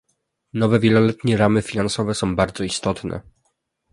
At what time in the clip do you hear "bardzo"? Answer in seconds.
2.35-2.63